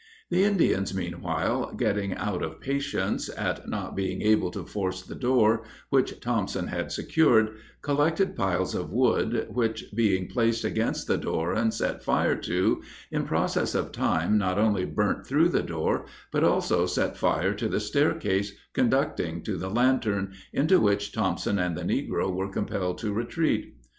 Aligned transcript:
The 0.31 0.43
Indians 0.45 0.95
meanwhile 0.95 1.75
getting 1.77 2.15
out 2.15 2.41
of 2.41 2.59
patience, 2.59 3.29
at 3.37 3.69
not 3.69 3.95
being 3.95 4.23
able 4.23 4.49
to 4.49 4.65
force 4.65 5.03
the 5.03 5.13
door, 5.13 5.61
which 5.91 6.19
Thompson 6.19 6.65
had 6.69 6.91
secured, 6.91 7.51
collected 7.83 8.35
piles 8.35 8.73
of 8.73 8.91
wood, 8.91 9.45
which, 9.51 9.85
being 9.93 10.25
placed 10.27 10.63
against 10.65 11.05
the 11.05 11.19
door 11.19 11.53
and 11.53 11.71
set 11.71 12.03
fire 12.03 12.35
to, 12.37 12.81
in 13.11 13.25
process 13.25 13.75
of 13.75 13.91
time 13.91 14.39
not 14.39 14.57
only 14.57 14.85
burnt 14.85 15.27
through 15.27 15.49
the 15.49 15.61
door, 15.61 16.07
but 16.31 16.43
also 16.43 16.87
set 16.87 17.15
fire 17.15 17.53
to 17.53 17.67
the 17.69 17.79
stair 17.79 18.15
case 18.15 18.53
conducting 18.73 19.43
to 19.43 19.55
the 19.55 19.69
lantern, 19.69 20.33
into 20.51 20.79
which 20.79 21.11
Thompson 21.11 21.59
and 21.59 21.77
the 21.77 21.83
negro 21.83 22.33
were 22.33 22.51
compelled 22.51 22.97
to 22.97 23.13
retreat. 23.13 23.75